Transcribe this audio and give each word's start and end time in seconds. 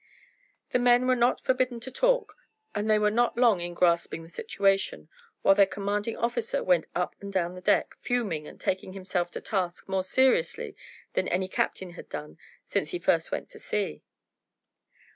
The 0.71 0.79
men 0.79 1.05
were 1.05 1.15
not 1.15 1.45
forbidden 1.45 1.79
to 1.81 1.91
talk, 1.91 2.35
and 2.73 2.89
they 2.89 2.97
were 2.97 3.11
not 3.11 3.37
long 3.37 3.61
in 3.61 3.75
grasping 3.75 4.23
the 4.23 4.31
situation, 4.31 5.09
while 5.43 5.53
their 5.53 5.67
commanding 5.67 6.17
officer 6.17 6.63
went 6.63 6.87
up 6.95 7.15
and 7.21 7.31
down 7.31 7.53
the 7.53 7.61
deck, 7.61 7.93
fuming 8.01 8.47
and 8.47 8.59
taking 8.59 8.93
himself 8.93 9.29
to 9.29 9.41
task 9.41 9.87
more 9.87 10.03
seriously 10.03 10.75
than 11.13 11.27
any 11.27 11.47
captain 11.47 11.91
had 11.91 12.09
done 12.09 12.39
since 12.65 12.89
he 12.89 12.97
first 12.97 13.31
went 13.31 13.51
to 13.51 13.59
sea. 13.59 14.01